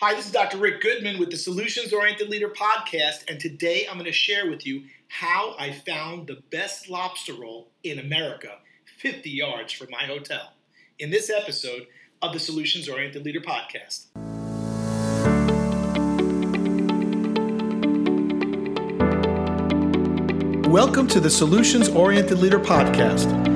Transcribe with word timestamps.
Hi, 0.00 0.14
this 0.14 0.26
is 0.26 0.32
Dr. 0.32 0.58
Rick 0.58 0.82
Goodman 0.82 1.18
with 1.18 1.30
the 1.30 1.38
Solutions 1.38 1.90
Oriented 1.90 2.28
Leader 2.28 2.50
podcast, 2.50 3.24
and 3.30 3.40
today 3.40 3.86
I'm 3.88 3.94
going 3.94 4.04
to 4.04 4.12
share 4.12 4.50
with 4.50 4.66
you 4.66 4.82
how 5.08 5.56
I 5.58 5.72
found 5.72 6.26
the 6.26 6.42
best 6.50 6.90
lobster 6.90 7.32
roll 7.32 7.68
in 7.82 7.98
America 7.98 8.58
50 8.98 9.30
yards 9.30 9.72
from 9.72 9.88
my 9.90 10.02
hotel 10.02 10.52
in 10.98 11.08
this 11.08 11.30
episode 11.30 11.86
of 12.20 12.34
the 12.34 12.38
Solutions 12.38 12.90
Oriented 12.90 13.24
Leader 13.24 13.40
podcast. 13.40 14.08
Welcome 20.68 21.06
to 21.08 21.20
the 21.20 21.30
Solutions 21.30 21.88
Oriented 21.88 22.36
Leader 22.36 22.60
podcast. 22.60 23.55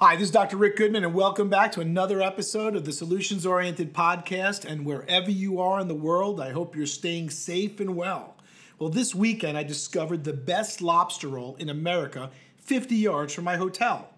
Hi, 0.00 0.14
this 0.14 0.26
is 0.26 0.30
Dr. 0.30 0.56
Rick 0.56 0.76
Goodman, 0.76 1.02
and 1.02 1.12
welcome 1.12 1.48
back 1.48 1.72
to 1.72 1.80
another 1.80 2.22
episode 2.22 2.76
of 2.76 2.84
the 2.84 2.92
Solutions 2.92 3.44
Oriented 3.44 3.92
Podcast. 3.92 4.64
And 4.64 4.86
wherever 4.86 5.28
you 5.28 5.60
are 5.60 5.80
in 5.80 5.88
the 5.88 5.94
world, 5.96 6.40
I 6.40 6.52
hope 6.52 6.76
you're 6.76 6.86
staying 6.86 7.30
safe 7.30 7.80
and 7.80 7.96
well. 7.96 8.36
Well, 8.78 8.90
this 8.90 9.12
weekend 9.12 9.58
I 9.58 9.64
discovered 9.64 10.22
the 10.22 10.32
best 10.32 10.80
lobster 10.80 11.26
roll 11.26 11.56
in 11.56 11.68
America 11.68 12.30
50 12.58 12.94
yards 12.94 13.34
from 13.34 13.42
my 13.42 13.56
hotel. 13.56 14.10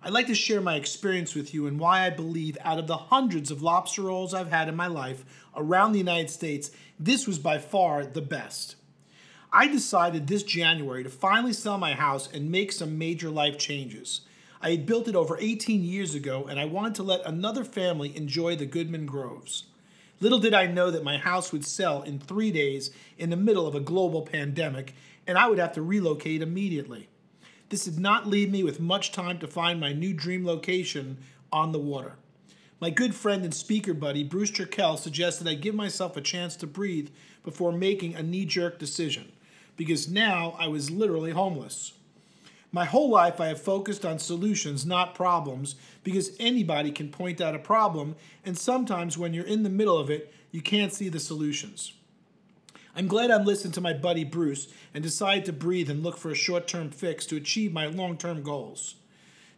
I'd 0.00 0.12
like 0.12 0.28
to 0.28 0.34
share 0.36 0.60
my 0.60 0.76
experience 0.76 1.34
with 1.34 1.52
you 1.52 1.66
and 1.66 1.80
why 1.80 2.06
I 2.06 2.10
believe 2.10 2.56
out 2.62 2.78
of 2.78 2.86
the 2.86 2.96
hundreds 2.96 3.50
of 3.50 3.62
lobster 3.62 4.02
rolls 4.02 4.32
I've 4.32 4.50
had 4.50 4.68
in 4.68 4.76
my 4.76 4.86
life 4.86 5.24
around 5.56 5.90
the 5.90 5.98
United 5.98 6.30
States, 6.30 6.70
this 7.00 7.26
was 7.26 7.40
by 7.40 7.58
far 7.58 8.06
the 8.06 8.22
best. 8.22 8.76
I 9.52 9.66
decided 9.66 10.28
this 10.28 10.44
January 10.44 11.02
to 11.02 11.10
finally 11.10 11.52
sell 11.52 11.78
my 11.78 11.94
house 11.94 12.28
and 12.32 12.48
make 12.48 12.70
some 12.70 12.96
major 12.96 13.28
life 13.28 13.58
changes. 13.58 14.20
I 14.60 14.70
had 14.70 14.86
built 14.86 15.08
it 15.08 15.14
over 15.14 15.36
18 15.38 15.84
years 15.84 16.14
ago, 16.14 16.46
and 16.48 16.58
I 16.58 16.64
wanted 16.64 16.94
to 16.96 17.02
let 17.02 17.24
another 17.26 17.64
family 17.64 18.16
enjoy 18.16 18.56
the 18.56 18.66
Goodman 18.66 19.06
Groves. 19.06 19.64
Little 20.18 20.38
did 20.38 20.54
I 20.54 20.66
know 20.66 20.90
that 20.90 21.04
my 21.04 21.18
house 21.18 21.52
would 21.52 21.64
sell 21.64 22.02
in 22.02 22.18
three 22.18 22.50
days 22.50 22.90
in 23.18 23.28
the 23.28 23.36
middle 23.36 23.66
of 23.66 23.74
a 23.74 23.80
global 23.80 24.22
pandemic, 24.22 24.94
and 25.26 25.36
I 25.36 25.48
would 25.48 25.58
have 25.58 25.72
to 25.72 25.82
relocate 25.82 26.40
immediately. 26.40 27.08
This 27.68 27.84
did 27.84 27.98
not 27.98 28.26
leave 28.26 28.50
me 28.50 28.62
with 28.62 28.80
much 28.80 29.12
time 29.12 29.38
to 29.40 29.46
find 29.46 29.78
my 29.78 29.92
new 29.92 30.14
dream 30.14 30.46
location 30.46 31.18
on 31.52 31.72
the 31.72 31.78
water. 31.78 32.14
My 32.80 32.90
good 32.90 33.14
friend 33.14 33.44
and 33.44 33.54
speaker 33.54 33.92
buddy, 33.92 34.22
Bruce 34.22 34.50
Turkel, 34.50 34.98
suggested 34.98 35.48
I 35.48 35.54
give 35.54 35.74
myself 35.74 36.16
a 36.16 36.20
chance 36.20 36.56
to 36.56 36.66
breathe 36.66 37.08
before 37.42 37.72
making 37.72 38.14
a 38.14 38.22
knee 38.22 38.44
jerk 38.44 38.78
decision, 38.78 39.32
because 39.76 40.08
now 40.08 40.54
I 40.58 40.68
was 40.68 40.90
literally 40.90 41.32
homeless. 41.32 41.92
My 42.76 42.84
whole 42.84 43.08
life, 43.08 43.40
I 43.40 43.46
have 43.46 43.62
focused 43.62 44.04
on 44.04 44.18
solutions, 44.18 44.84
not 44.84 45.14
problems, 45.14 45.76
because 46.04 46.36
anybody 46.38 46.92
can 46.92 47.08
point 47.08 47.40
out 47.40 47.54
a 47.54 47.58
problem, 47.58 48.16
and 48.44 48.58
sometimes 48.58 49.16
when 49.16 49.32
you're 49.32 49.46
in 49.46 49.62
the 49.62 49.70
middle 49.70 49.96
of 49.96 50.10
it, 50.10 50.30
you 50.50 50.60
can't 50.60 50.92
see 50.92 51.08
the 51.08 51.18
solutions. 51.18 51.94
I'm 52.94 53.06
glad 53.06 53.30
I 53.30 53.42
listened 53.42 53.72
to 53.72 53.80
my 53.80 53.94
buddy 53.94 54.24
Bruce 54.24 54.68
and 54.92 55.02
decided 55.02 55.46
to 55.46 55.54
breathe 55.54 55.88
and 55.88 56.02
look 56.02 56.18
for 56.18 56.30
a 56.30 56.34
short 56.34 56.68
term 56.68 56.90
fix 56.90 57.24
to 57.28 57.36
achieve 57.36 57.72
my 57.72 57.86
long 57.86 58.18
term 58.18 58.42
goals. 58.42 58.96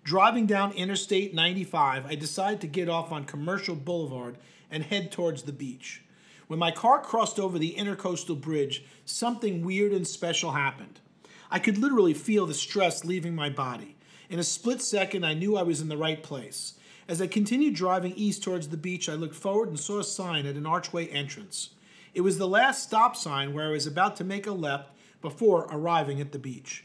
Driving 0.04 0.46
down 0.46 0.70
Interstate 0.70 1.34
95, 1.34 2.06
I 2.06 2.14
decided 2.14 2.60
to 2.60 2.68
get 2.68 2.88
off 2.88 3.10
on 3.10 3.24
Commercial 3.24 3.74
Boulevard 3.74 4.38
and 4.70 4.84
head 4.84 5.10
towards 5.10 5.42
the 5.42 5.52
beach. 5.52 6.04
When 6.46 6.60
my 6.60 6.70
car 6.70 7.00
crossed 7.00 7.40
over 7.40 7.58
the 7.58 7.74
Intercoastal 7.76 8.40
Bridge, 8.40 8.84
something 9.04 9.64
weird 9.64 9.90
and 9.90 10.06
special 10.06 10.52
happened. 10.52 11.00
I 11.50 11.58
could 11.58 11.78
literally 11.78 12.14
feel 12.14 12.46
the 12.46 12.54
stress 12.54 13.04
leaving 13.04 13.34
my 13.34 13.48
body. 13.48 13.96
In 14.28 14.38
a 14.38 14.44
split 14.44 14.82
second, 14.82 15.24
I 15.24 15.34
knew 15.34 15.56
I 15.56 15.62
was 15.62 15.80
in 15.80 15.88
the 15.88 15.96
right 15.96 16.22
place. 16.22 16.74
As 17.08 17.22
I 17.22 17.26
continued 17.26 17.74
driving 17.74 18.12
east 18.14 18.42
towards 18.42 18.68
the 18.68 18.76
beach, 18.76 19.08
I 19.08 19.14
looked 19.14 19.34
forward 19.34 19.68
and 19.68 19.80
saw 19.80 20.00
a 20.00 20.04
sign 20.04 20.44
at 20.44 20.56
an 20.56 20.66
archway 20.66 21.06
entrance. 21.06 21.70
It 22.12 22.20
was 22.20 22.36
the 22.36 22.48
last 22.48 22.82
stop 22.82 23.16
sign 23.16 23.54
where 23.54 23.68
I 23.68 23.72
was 23.72 23.86
about 23.86 24.16
to 24.16 24.24
make 24.24 24.46
a 24.46 24.52
left 24.52 24.90
before 25.22 25.66
arriving 25.70 26.20
at 26.20 26.32
the 26.32 26.38
beach. 26.38 26.84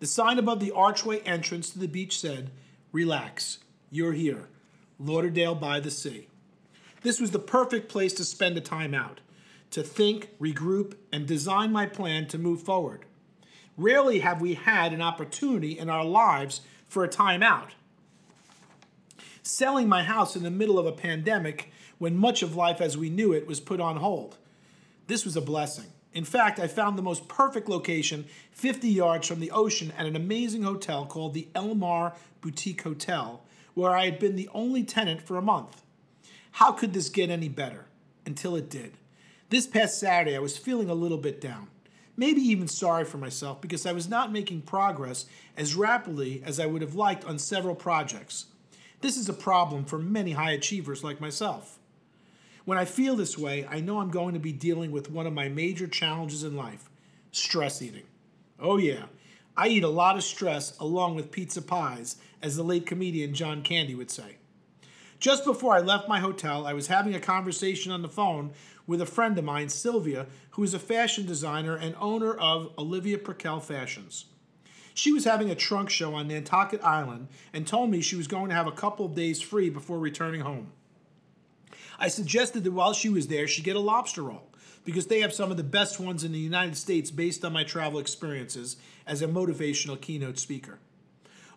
The 0.00 0.06
sign 0.06 0.38
above 0.38 0.60
the 0.60 0.72
archway 0.72 1.20
entrance 1.20 1.70
to 1.70 1.78
the 1.78 1.88
beach 1.88 2.20
said, 2.20 2.50
Relax, 2.92 3.58
you're 3.90 4.12
here, 4.12 4.48
Lauderdale 4.98 5.54
by 5.54 5.80
the 5.80 5.90
Sea. 5.90 6.28
This 7.02 7.20
was 7.20 7.30
the 7.30 7.38
perfect 7.38 7.88
place 7.88 8.12
to 8.14 8.24
spend 8.24 8.56
a 8.58 8.60
time 8.60 8.94
out, 8.94 9.20
to 9.70 9.82
think, 9.82 10.30
regroup, 10.38 10.94
and 11.10 11.26
design 11.26 11.72
my 11.72 11.86
plan 11.86 12.26
to 12.28 12.38
move 12.38 12.62
forward. 12.62 13.06
Rarely 13.76 14.20
have 14.20 14.40
we 14.40 14.54
had 14.54 14.92
an 14.92 15.02
opportunity 15.02 15.78
in 15.78 15.90
our 15.90 16.04
lives 16.04 16.60
for 16.86 17.04
a 17.04 17.08
timeout. 17.08 17.70
Selling 19.42 19.88
my 19.88 20.04
house 20.04 20.36
in 20.36 20.42
the 20.42 20.50
middle 20.50 20.78
of 20.78 20.86
a 20.86 20.92
pandemic 20.92 21.72
when 21.98 22.16
much 22.16 22.42
of 22.42 22.54
life 22.54 22.80
as 22.80 22.96
we 22.96 23.10
knew 23.10 23.32
it 23.32 23.46
was 23.46 23.60
put 23.60 23.80
on 23.80 23.96
hold. 23.96 24.36
This 25.06 25.24
was 25.24 25.36
a 25.36 25.40
blessing. 25.40 25.86
In 26.12 26.24
fact, 26.24 26.60
I 26.60 26.68
found 26.68 26.96
the 26.96 27.02
most 27.02 27.26
perfect 27.26 27.68
location 27.68 28.26
50 28.52 28.88
yards 28.88 29.26
from 29.26 29.40
the 29.40 29.50
ocean 29.50 29.92
at 29.98 30.06
an 30.06 30.14
amazing 30.14 30.62
hotel 30.62 31.04
called 31.04 31.34
the 31.34 31.48
Elmar 31.54 32.14
Boutique 32.40 32.82
Hotel, 32.82 33.42
where 33.74 33.96
I 33.96 34.04
had 34.04 34.20
been 34.20 34.36
the 34.36 34.48
only 34.54 34.84
tenant 34.84 35.20
for 35.20 35.36
a 35.36 35.42
month. 35.42 35.82
How 36.52 36.70
could 36.70 36.92
this 36.92 37.08
get 37.08 37.30
any 37.30 37.48
better? 37.48 37.86
Until 38.24 38.54
it 38.54 38.70
did. 38.70 38.92
This 39.50 39.66
past 39.66 39.98
Saturday, 39.98 40.36
I 40.36 40.40
was 40.40 40.56
feeling 40.56 40.88
a 40.88 40.94
little 40.94 41.18
bit 41.18 41.40
down 41.40 41.68
maybe 42.16 42.40
even 42.40 42.68
sorry 42.68 43.04
for 43.04 43.18
myself 43.18 43.60
because 43.60 43.86
I 43.86 43.92
was 43.92 44.08
not 44.08 44.32
making 44.32 44.62
progress 44.62 45.26
as 45.56 45.74
rapidly 45.74 46.42
as 46.44 46.60
I 46.60 46.66
would 46.66 46.82
have 46.82 46.94
liked 46.94 47.24
on 47.24 47.38
several 47.38 47.74
projects. 47.74 48.46
This 49.00 49.16
is 49.16 49.28
a 49.28 49.34
problem 49.34 49.84
for 49.84 49.98
many 49.98 50.32
high 50.32 50.52
achievers 50.52 51.04
like 51.04 51.20
myself. 51.20 51.78
When 52.64 52.78
I 52.78 52.86
feel 52.86 53.16
this 53.16 53.36
way, 53.36 53.66
I 53.66 53.80
know 53.80 54.00
I'm 54.00 54.10
going 54.10 54.32
to 54.34 54.40
be 54.40 54.52
dealing 54.52 54.90
with 54.90 55.10
one 55.10 55.26
of 55.26 55.34
my 55.34 55.48
major 55.48 55.86
challenges 55.86 56.44
in 56.44 56.56
life 56.56 56.88
stress 57.30 57.82
eating. 57.82 58.04
Oh, 58.60 58.76
yeah, 58.76 59.06
I 59.56 59.68
eat 59.68 59.82
a 59.82 59.88
lot 59.88 60.16
of 60.16 60.22
stress 60.22 60.78
along 60.78 61.16
with 61.16 61.32
pizza 61.32 61.60
pies, 61.60 62.16
as 62.40 62.56
the 62.56 62.62
late 62.62 62.86
comedian 62.86 63.34
John 63.34 63.62
Candy 63.62 63.94
would 63.94 64.10
say. 64.10 64.36
Just 65.24 65.46
before 65.46 65.74
I 65.74 65.80
left 65.80 66.06
my 66.06 66.20
hotel, 66.20 66.66
I 66.66 66.74
was 66.74 66.88
having 66.88 67.14
a 67.14 67.18
conversation 67.18 67.90
on 67.90 68.02
the 68.02 68.10
phone 68.10 68.52
with 68.86 69.00
a 69.00 69.06
friend 69.06 69.38
of 69.38 69.44
mine, 69.46 69.70
Sylvia, 69.70 70.26
who 70.50 70.62
is 70.62 70.74
a 70.74 70.78
fashion 70.78 71.24
designer 71.24 71.74
and 71.76 71.94
owner 71.98 72.34
of 72.34 72.74
Olivia 72.76 73.16
Perkel 73.16 73.62
Fashions. 73.62 74.26
She 74.92 75.12
was 75.12 75.24
having 75.24 75.48
a 75.48 75.54
trunk 75.54 75.88
show 75.88 76.12
on 76.12 76.28
Nantucket 76.28 76.84
Island 76.84 77.28
and 77.54 77.66
told 77.66 77.88
me 77.88 78.02
she 78.02 78.16
was 78.16 78.28
going 78.28 78.50
to 78.50 78.54
have 78.54 78.66
a 78.66 78.70
couple 78.70 79.06
of 79.06 79.14
days 79.14 79.40
free 79.40 79.70
before 79.70 79.98
returning 79.98 80.42
home. 80.42 80.72
I 81.98 82.08
suggested 82.08 82.62
that 82.64 82.72
while 82.72 82.92
she 82.92 83.08
was 83.08 83.28
there, 83.28 83.48
she 83.48 83.62
get 83.62 83.76
a 83.76 83.80
lobster 83.80 84.24
roll 84.24 84.50
because 84.84 85.06
they 85.06 85.22
have 85.22 85.32
some 85.32 85.50
of 85.50 85.56
the 85.56 85.64
best 85.64 85.98
ones 85.98 86.22
in 86.22 86.32
the 86.32 86.38
United 86.38 86.76
States 86.76 87.10
based 87.10 87.46
on 87.46 87.54
my 87.54 87.64
travel 87.64 87.98
experiences 87.98 88.76
as 89.06 89.22
a 89.22 89.26
motivational 89.26 89.98
keynote 89.98 90.38
speaker. 90.38 90.80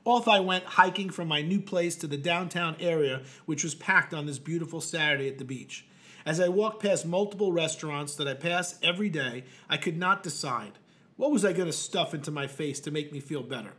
Off 0.07 0.29
I 0.29 0.40
went 0.40 0.63
hiking 0.63 1.09
from 1.09 1.28
my 1.28 1.41
new 1.41 1.59
place 1.59 1.97
to 1.97 2.07
the 2.07 2.16
downtown 2.16 2.78
area, 2.79 3.23
which 3.45 3.66
was 3.66 3.75
packed 3.75 4.13
on 4.13 4.25
this 4.25 4.40
beautiful 4.40 4.79
Saturday 4.79 5.28
at 5.28 5.38
the 5.38 5.44
beach. 5.44 5.85
As 6.25 6.40
I 6.40 6.47
walked 6.47 6.81
past 6.81 7.06
multiple 7.06 7.51
restaurants 7.51 8.16
that 8.16 8.25
I 8.25 8.34
pass 8.34 8.79
every 8.81 9.09
day, 9.09 9.44
I 9.69 9.75
could 9.75 9.97
not 9.97 10.23
decide. 10.23 10.79
What 11.18 11.31
was 11.31 11.44
I 11.44 11.51
going 11.51 11.66
to 11.66 11.73
stuff 11.73 12.13
into 12.13 12.31
my 12.31 12.47
face 12.47 12.79
to 12.81 12.89
make 12.89 13.12
me 13.12 13.19
feel 13.19 13.44
better? 13.44 13.74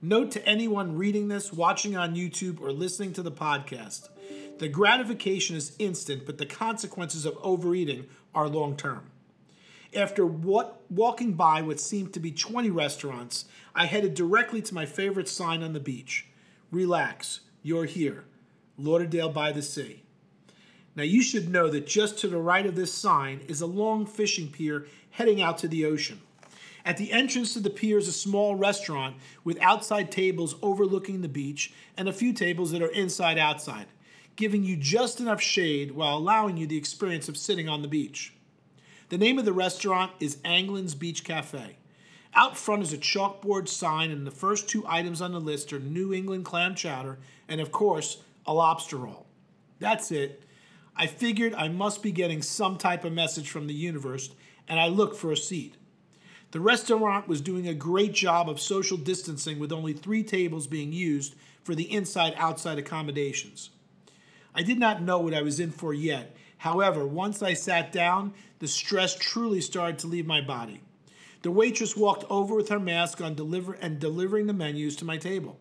Note 0.00 0.30
to 0.30 0.46
anyone 0.48 0.96
reading 0.96 1.28
this, 1.28 1.52
watching 1.52 1.94
on 1.94 2.16
YouTube, 2.16 2.58
or 2.58 2.72
listening 2.72 3.12
to 3.12 3.22
the 3.22 3.30
podcast 3.30 4.08
the 4.56 4.68
gratification 4.68 5.56
is 5.56 5.76
instant, 5.78 6.24
but 6.24 6.38
the 6.38 6.46
consequences 6.46 7.26
of 7.26 7.36
overeating 7.42 8.06
are 8.34 8.48
long 8.48 8.78
term. 8.78 9.10
After 9.94 10.26
what, 10.26 10.82
walking 10.90 11.32
by 11.32 11.62
what 11.62 11.80
seemed 11.80 12.12
to 12.12 12.20
be 12.20 12.30
20 12.30 12.68
restaurants, 12.70 13.46
I 13.74 13.86
headed 13.86 14.14
directly 14.14 14.60
to 14.62 14.74
my 14.74 14.84
favorite 14.84 15.28
sign 15.28 15.62
on 15.62 15.72
the 15.72 15.80
beach 15.80 16.26
Relax, 16.70 17.40
you're 17.62 17.86
here, 17.86 18.24
Lauderdale 18.76 19.30
by 19.30 19.52
the 19.52 19.62
Sea. 19.62 20.02
Now, 20.94 21.04
you 21.04 21.22
should 21.22 21.48
know 21.48 21.70
that 21.70 21.86
just 21.86 22.18
to 22.18 22.28
the 22.28 22.36
right 22.38 22.66
of 22.66 22.74
this 22.74 22.92
sign 22.92 23.40
is 23.48 23.62
a 23.62 23.66
long 23.66 24.04
fishing 24.04 24.48
pier 24.48 24.86
heading 25.10 25.40
out 25.40 25.56
to 25.58 25.68
the 25.68 25.86
ocean. 25.86 26.20
At 26.84 26.98
the 26.98 27.12
entrance 27.12 27.54
to 27.54 27.60
the 27.60 27.70
pier 27.70 27.96
is 27.96 28.08
a 28.08 28.12
small 28.12 28.56
restaurant 28.56 29.16
with 29.44 29.60
outside 29.62 30.10
tables 30.10 30.56
overlooking 30.60 31.22
the 31.22 31.28
beach 31.28 31.72
and 31.96 32.08
a 32.08 32.12
few 32.12 32.32
tables 32.34 32.72
that 32.72 32.82
are 32.82 32.90
inside 32.90 33.38
outside, 33.38 33.86
giving 34.36 34.64
you 34.64 34.76
just 34.76 35.20
enough 35.20 35.40
shade 35.40 35.92
while 35.92 36.18
allowing 36.18 36.58
you 36.58 36.66
the 36.66 36.76
experience 36.76 37.28
of 37.28 37.36
sitting 37.36 37.68
on 37.68 37.80
the 37.80 37.88
beach. 37.88 38.34
The 39.08 39.18
name 39.18 39.38
of 39.38 39.46
the 39.46 39.54
restaurant 39.54 40.12
is 40.20 40.36
Anglin's 40.44 40.94
Beach 40.94 41.24
Cafe. 41.24 41.76
Out 42.34 42.58
front 42.58 42.82
is 42.82 42.92
a 42.92 42.98
chalkboard 42.98 43.66
sign, 43.66 44.10
and 44.10 44.26
the 44.26 44.30
first 44.30 44.68
two 44.68 44.84
items 44.86 45.22
on 45.22 45.32
the 45.32 45.40
list 45.40 45.72
are 45.72 45.78
New 45.78 46.12
England 46.12 46.44
clam 46.44 46.74
chowder 46.74 47.18
and, 47.48 47.58
of 47.58 47.72
course, 47.72 48.18
a 48.44 48.52
lobster 48.52 48.98
roll. 48.98 49.26
That's 49.78 50.10
it. 50.10 50.42
I 50.94 51.06
figured 51.06 51.54
I 51.54 51.68
must 51.68 52.02
be 52.02 52.12
getting 52.12 52.42
some 52.42 52.76
type 52.76 53.02
of 53.02 53.14
message 53.14 53.48
from 53.48 53.66
the 53.66 53.72
universe, 53.72 54.28
and 54.68 54.78
I 54.78 54.88
looked 54.88 55.16
for 55.16 55.32
a 55.32 55.36
seat. 55.38 55.76
The 56.50 56.60
restaurant 56.60 57.28
was 57.28 57.40
doing 57.40 57.66
a 57.66 57.72
great 57.72 58.12
job 58.12 58.50
of 58.50 58.60
social 58.60 58.98
distancing 58.98 59.58
with 59.58 59.72
only 59.72 59.94
three 59.94 60.22
tables 60.22 60.66
being 60.66 60.92
used 60.92 61.34
for 61.62 61.74
the 61.74 61.90
inside 61.90 62.34
outside 62.36 62.78
accommodations. 62.78 63.70
I 64.54 64.62
did 64.62 64.78
not 64.78 65.02
know 65.02 65.18
what 65.18 65.34
I 65.34 65.40
was 65.40 65.60
in 65.60 65.70
for 65.70 65.94
yet. 65.94 66.36
However, 66.58 67.06
once 67.06 67.42
I 67.42 67.54
sat 67.54 67.92
down, 67.92 68.34
the 68.58 68.68
stress 68.68 69.14
truly 69.14 69.60
started 69.60 69.98
to 70.00 70.06
leave 70.06 70.26
my 70.26 70.40
body. 70.40 70.80
The 71.42 71.50
waitress 71.52 71.96
walked 71.96 72.24
over 72.28 72.54
with 72.54 72.68
her 72.68 72.80
mask 72.80 73.20
on 73.20 73.34
deliver 73.34 73.74
and 73.74 74.00
delivering 74.00 74.46
the 74.46 74.52
menus 74.52 74.96
to 74.96 75.04
my 75.04 75.16
table. 75.16 75.58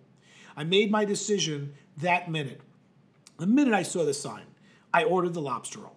I 0.55 0.63
made 0.63 0.89
my 0.89 1.05
decision 1.05 1.75
that 1.97 2.31
minute. 2.31 2.61
The 3.38 3.45
minute 3.45 3.75
I 3.75 3.83
saw 3.83 4.03
the 4.03 4.13
sign, 4.13 4.45
I 4.91 5.03
ordered 5.03 5.35
the 5.35 5.41
lobster 5.41 5.79
roll. 5.79 5.95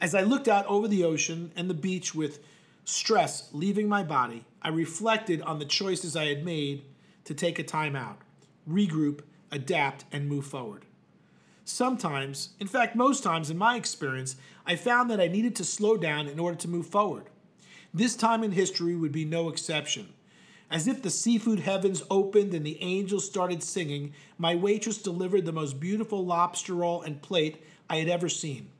As 0.00 0.14
I 0.14 0.22
looked 0.22 0.48
out 0.48 0.66
over 0.66 0.88
the 0.88 1.04
ocean 1.04 1.52
and 1.54 1.70
the 1.70 1.74
beach 1.74 2.14
with 2.14 2.40
stress 2.84 3.48
leaving 3.52 3.88
my 3.88 4.02
body, 4.02 4.44
I 4.62 4.70
reflected 4.70 5.42
on 5.42 5.60
the 5.60 5.64
choices 5.64 6.16
I 6.16 6.24
had 6.24 6.44
made 6.44 6.82
to 7.24 7.34
take 7.34 7.60
a 7.60 7.62
time 7.62 7.94
out, 7.94 8.18
regroup, 8.68 9.20
adapt, 9.52 10.06
and 10.10 10.28
move 10.28 10.46
forward. 10.46 10.86
Sometimes, 11.64 12.50
in 12.58 12.66
fact, 12.66 12.96
most 12.96 13.22
times 13.22 13.50
in 13.50 13.58
my 13.58 13.76
experience, 13.76 14.36
I 14.66 14.76
found 14.76 15.10
that 15.10 15.20
I 15.20 15.28
needed 15.28 15.54
to 15.56 15.64
slow 15.64 15.96
down 15.96 16.26
in 16.28 16.40
order 16.40 16.56
to 16.58 16.68
move 16.68 16.86
forward. 16.86 17.26
This 17.92 18.16
time 18.16 18.42
in 18.42 18.52
history 18.52 18.94
would 18.94 19.12
be 19.12 19.24
no 19.24 19.48
exception. 19.48 20.14
As 20.70 20.86
if 20.86 21.02
the 21.02 21.10
seafood 21.10 21.60
heavens 21.60 22.02
opened 22.10 22.54
and 22.54 22.64
the 22.64 22.80
angels 22.80 23.26
started 23.26 23.62
singing, 23.62 24.12
my 24.38 24.54
waitress 24.54 24.98
delivered 24.98 25.44
the 25.44 25.52
most 25.52 25.80
beautiful 25.80 26.24
lobster 26.24 26.74
roll 26.74 27.02
and 27.02 27.20
plate 27.20 27.64
I 27.88 27.96
had 27.96 28.08
ever 28.08 28.28
seen. 28.28 28.70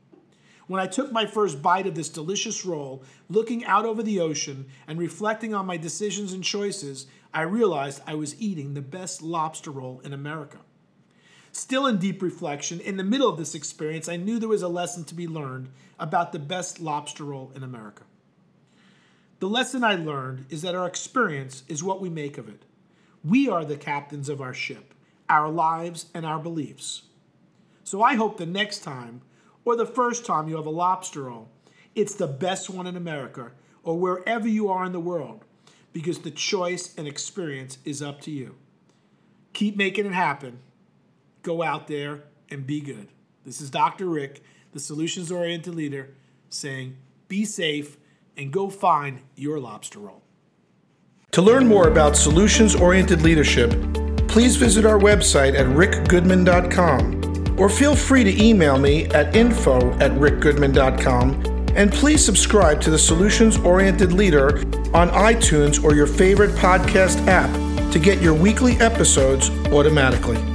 When 0.67 0.81
I 0.81 0.87
took 0.87 1.11
my 1.11 1.25
first 1.25 1.61
bite 1.61 1.87
of 1.87 1.95
this 1.95 2.07
delicious 2.07 2.65
roll, 2.65 3.03
looking 3.29 3.65
out 3.65 3.85
over 3.85 4.01
the 4.01 4.21
ocean 4.21 4.67
and 4.87 4.97
reflecting 4.97 5.53
on 5.53 5.65
my 5.65 5.75
decisions 5.75 6.31
and 6.31 6.41
choices, 6.41 7.07
I 7.33 7.41
realized 7.41 8.01
I 8.07 8.15
was 8.15 8.41
eating 8.41 8.73
the 8.73 8.81
best 8.81 9.21
lobster 9.21 9.71
roll 9.71 9.99
in 10.05 10.13
America. 10.13 10.59
Still 11.51 11.85
in 11.85 11.97
deep 11.97 12.21
reflection, 12.21 12.79
in 12.79 12.97
the 12.97 13.03
middle 13.03 13.27
of 13.27 13.37
this 13.37 13.55
experience, 13.55 14.07
I 14.07 14.15
knew 14.15 14.39
there 14.39 14.47
was 14.47 14.61
a 14.61 14.69
lesson 14.69 15.03
to 15.05 15.15
be 15.15 15.27
learned 15.27 15.69
about 15.99 16.31
the 16.31 16.39
best 16.39 16.79
lobster 16.79 17.25
roll 17.25 17.51
in 17.55 17.63
America. 17.63 18.03
The 19.39 19.49
lesson 19.49 19.83
I 19.83 19.95
learned 19.95 20.45
is 20.49 20.61
that 20.61 20.75
our 20.75 20.87
experience 20.87 21.63
is 21.67 21.83
what 21.83 21.99
we 21.99 22.09
make 22.09 22.37
of 22.37 22.47
it. 22.47 22.63
We 23.23 23.49
are 23.49 23.65
the 23.65 23.75
captains 23.75 24.29
of 24.29 24.39
our 24.39 24.53
ship, 24.53 24.93
our 25.27 25.49
lives, 25.49 26.05
and 26.13 26.25
our 26.25 26.39
beliefs. 26.39 27.03
So 27.83 28.01
I 28.01 28.15
hope 28.15 28.37
the 28.37 28.45
next 28.45 28.79
time 28.79 29.21
or 29.65 29.75
the 29.75 29.85
first 29.85 30.25
time 30.25 30.47
you 30.47 30.55
have 30.55 30.65
a 30.65 30.71
lobster 30.71 31.23
roll, 31.23 31.49
it's 31.95 32.15
the 32.15 32.27
best 32.27 32.69
one 32.69 32.87
in 32.87 32.95
America 32.95 33.51
or 33.83 33.97
wherever 33.97 34.47
you 34.47 34.69
are 34.69 34.85
in 34.85 34.91
the 34.91 34.99
world 34.99 35.43
because 35.91 36.19
the 36.19 36.31
choice 36.31 36.95
and 36.97 37.07
experience 37.07 37.77
is 37.83 38.01
up 38.01 38.21
to 38.21 38.31
you. 38.31 38.55
Keep 39.53 39.75
making 39.75 40.05
it 40.05 40.13
happen. 40.13 40.59
Go 41.41 41.63
out 41.63 41.87
there 41.87 42.23
and 42.49 42.67
be 42.67 42.81
good. 42.81 43.07
This 43.45 43.61
is 43.61 43.69
Dr. 43.69 44.07
Rick, 44.07 44.41
the 44.71 44.79
solutions 44.79 45.31
oriented 45.31 45.75
leader, 45.75 46.15
saying 46.49 46.97
be 47.27 47.45
safe 47.45 47.97
and 48.37 48.51
go 48.51 48.69
find 48.69 49.21
your 49.35 49.59
lobster 49.59 49.99
roll. 49.99 50.21
To 51.31 51.41
learn 51.41 51.65
more 51.65 51.87
about 51.87 52.17
solutions 52.17 52.75
oriented 52.75 53.21
leadership, 53.21 53.71
please 54.27 54.55
visit 54.57 54.85
our 54.85 54.99
website 54.99 55.55
at 55.55 55.65
rickgoodman.com 55.67 57.21
or 57.57 57.69
feel 57.69 57.95
free 57.95 58.23
to 58.23 58.43
email 58.43 58.77
me 58.77 59.05
at 59.07 59.35
info 59.35 59.91
at 59.99 60.11
rickgoodman.com. 60.11 61.45
And 61.75 61.91
please 61.91 62.23
subscribe 62.23 62.81
to 62.81 62.89
the 62.89 62.99
Solutions 62.99 63.57
Oriented 63.59 64.11
Leader 64.11 64.57
on 64.93 65.09
iTunes 65.09 65.81
or 65.81 65.95
your 65.95 66.07
favorite 66.07 66.51
podcast 66.51 67.25
app 67.27 67.49
to 67.91 67.99
get 67.99 68.21
your 68.21 68.33
weekly 68.33 68.73
episodes 68.81 69.49
automatically. 69.67 70.50